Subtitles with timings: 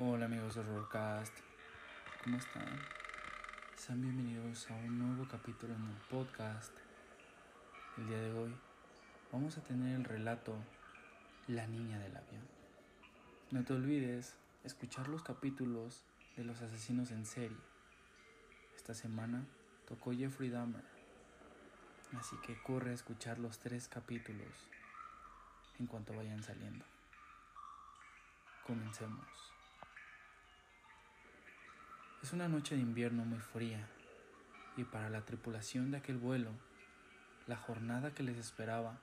[0.00, 1.34] Hola amigos de Rollcast,
[2.22, 2.80] ¿cómo están?
[3.74, 6.70] Sean bienvenidos a un nuevo capítulo en el podcast.
[7.96, 8.54] El día de hoy
[9.32, 10.54] vamos a tener el relato
[11.48, 12.46] La niña del avión.
[13.50, 16.04] No te olvides escuchar los capítulos
[16.36, 17.58] de los asesinos en serie.
[18.76, 19.44] Esta semana
[19.88, 20.84] tocó Jeffrey Dahmer,
[22.16, 24.68] así que corre a escuchar los tres capítulos
[25.80, 26.84] en cuanto vayan saliendo.
[28.64, 29.57] Comencemos.
[32.20, 33.86] Es una noche de invierno muy fría
[34.76, 36.50] y para la tripulación de aquel vuelo,
[37.46, 38.98] la jornada que les esperaba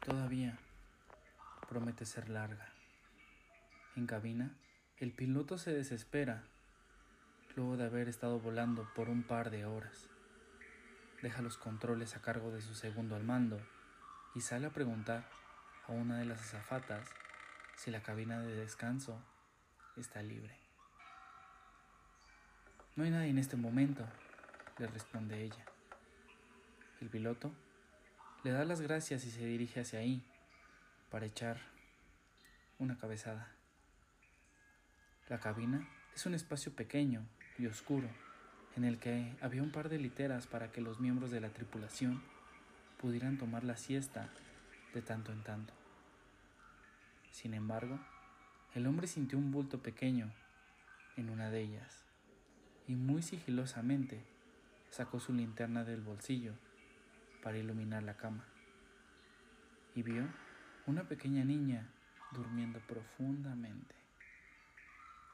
[0.00, 0.58] todavía
[1.68, 2.72] promete ser larga.
[3.96, 4.56] En cabina,
[4.98, 6.44] el piloto se desespera
[7.54, 10.08] luego de haber estado volando por un par de horas.
[11.20, 13.60] Deja los controles a cargo de su segundo al mando
[14.34, 15.28] y sale a preguntar
[15.86, 17.10] a una de las azafatas
[17.76, 19.22] si la cabina de descanso
[19.96, 20.63] está libre.
[22.96, 24.06] No hay nadie en este momento,
[24.78, 25.64] le responde ella.
[27.00, 27.50] El piloto
[28.44, 30.22] le da las gracias y se dirige hacia ahí
[31.10, 31.58] para echar
[32.78, 33.48] una cabezada.
[35.28, 37.26] La cabina es un espacio pequeño
[37.58, 38.08] y oscuro
[38.76, 42.22] en el que había un par de literas para que los miembros de la tripulación
[43.00, 44.28] pudieran tomar la siesta
[44.94, 45.74] de tanto en tanto.
[47.32, 47.98] Sin embargo,
[48.72, 50.30] el hombre sintió un bulto pequeño
[51.16, 52.04] en una de ellas
[52.86, 54.24] y muy sigilosamente
[54.90, 56.54] sacó su linterna del bolsillo
[57.42, 58.44] para iluminar la cama
[59.94, 60.26] y vio
[60.86, 61.88] una pequeña niña
[62.32, 63.94] durmiendo profundamente.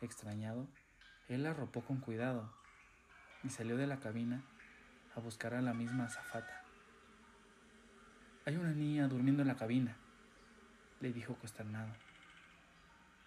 [0.00, 0.66] Extrañado,
[1.28, 2.52] él la arropó con cuidado
[3.42, 4.42] y salió de la cabina
[5.16, 6.62] a buscar a la misma azafata.
[8.44, 9.96] Hay una niña durmiendo en la cabina,
[11.00, 11.92] le dijo consternado.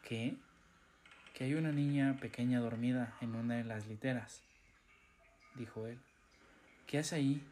[0.03, 0.37] ¿Qué?
[1.35, 4.41] Que hay una niña pequeña dormida en una de las literas,
[5.55, 5.99] dijo él.
[6.87, 7.45] ¿Qué hace ahí?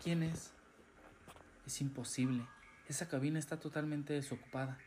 [0.00, 0.52] ¿Quién es?
[1.66, 2.46] Es imposible.
[2.88, 4.78] Esa cabina está totalmente desocupada,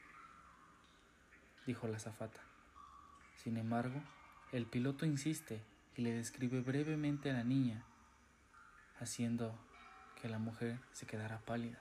[1.68, 2.40] dijo la azafata.
[3.36, 4.02] Sin embargo,
[4.54, 5.62] el piloto insiste
[5.98, 7.84] y le describe brevemente a la niña,
[9.02, 9.54] haciendo
[10.22, 11.80] que la mujer se quedara pálida.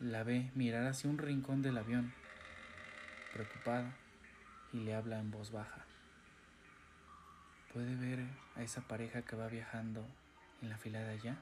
[0.00, 2.12] La ve mirar hacia un rincón del avión,
[3.32, 3.96] preocupada
[4.72, 5.84] y le habla en voz baja.
[7.72, 10.06] ¿Puede ver a esa pareja que va viajando
[10.62, 11.36] en la fila de allá?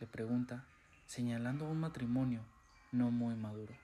[0.00, 0.64] Le pregunta,
[1.06, 2.44] señalando un matrimonio
[2.92, 3.74] no muy maduro.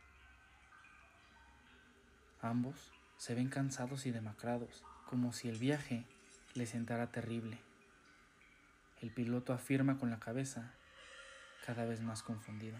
[2.40, 6.04] Ambos se ven cansados y demacrados, como si el viaje
[6.54, 7.58] les sentara terrible.
[9.00, 10.72] El piloto afirma con la cabeza,
[11.64, 12.78] cada vez más confundido.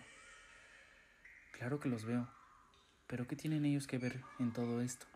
[1.52, 2.28] Claro que los veo,
[3.06, 5.06] pero ¿qué tienen ellos que ver en todo esto?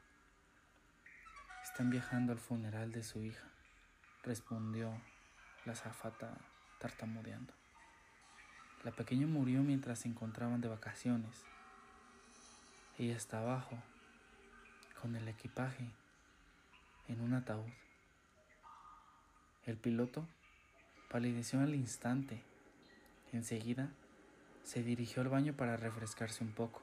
[1.71, 3.49] Están viajando al funeral de su hija,
[4.25, 5.01] respondió
[5.65, 6.37] la zafata
[6.79, 7.55] tartamudeando.
[8.85, 11.45] La pequeña murió mientras se encontraban de vacaciones.
[12.99, 13.79] Ella está abajo,
[15.01, 15.89] con el equipaje,
[17.09, 17.71] en un ataúd.
[19.65, 20.27] El piloto
[21.09, 22.43] palideció al instante.
[23.33, 23.91] Enseguida
[24.65, 26.83] se dirigió al baño para refrescarse un poco.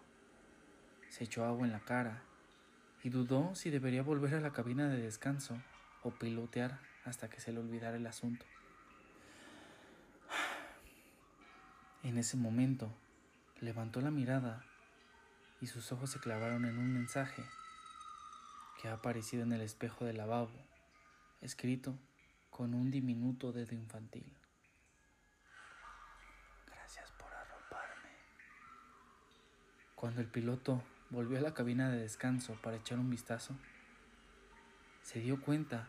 [1.09, 2.24] Se echó agua en la cara
[3.03, 5.58] y dudó si debería volver a la cabina de descanso
[6.03, 8.46] o pilotear hasta que se le olvidara el asunto.
[12.03, 12.91] En ese momento,
[13.59, 14.63] levantó la mirada
[15.62, 17.44] y sus ojos se clavaron en un mensaje
[18.81, 20.52] que ha aparecido en el espejo del lavabo,
[21.41, 21.97] escrito
[22.50, 24.31] con un diminuto dedo infantil.
[26.68, 28.12] Gracias por arroparme.
[29.96, 33.56] Cuando el piloto volvió a la cabina de descanso para echar un vistazo,
[35.03, 35.88] se dio cuenta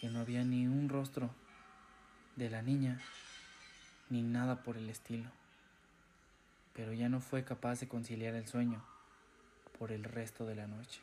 [0.00, 1.30] que no había ni un rostro
[2.36, 3.00] de la niña
[4.10, 5.30] ni nada por el estilo,
[6.72, 8.84] pero ya no fue capaz de conciliar el sueño
[9.78, 11.00] por el resto de la noche.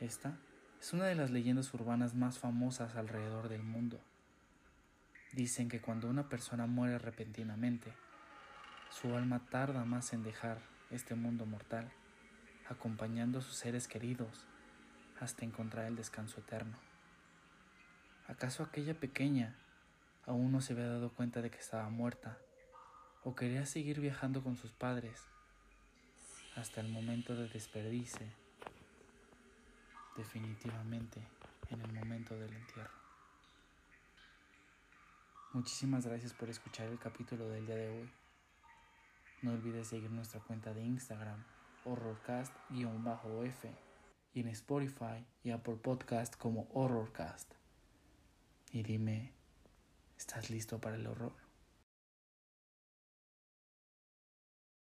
[0.00, 0.36] Esta
[0.80, 4.00] es una de las leyendas urbanas más famosas alrededor del mundo.
[5.32, 7.92] Dicen que cuando una persona muere repentinamente,
[8.90, 10.58] su alma tarda más en dejar
[10.90, 11.90] este mundo mortal,
[12.68, 14.46] acompañando a sus seres queridos
[15.20, 16.76] hasta encontrar el descanso eterno.
[18.26, 19.56] ¿Acaso aquella pequeña
[20.26, 22.38] aún no se había dado cuenta de que estaba muerta
[23.24, 25.26] o quería seguir viajando con sus padres
[26.56, 28.32] hasta el momento de despedirse
[30.16, 31.20] definitivamente
[31.70, 33.00] en el momento del entierro?
[35.52, 38.19] Muchísimas gracias por escuchar el capítulo del día de hoy.
[39.42, 41.42] No olvides seguir nuestra cuenta de Instagram,
[41.84, 43.70] horrorcast-f,
[44.34, 47.52] y en Spotify y Apple Podcast como Horrorcast.
[48.70, 49.32] Y dime,
[50.18, 51.49] ¿estás listo para el horror?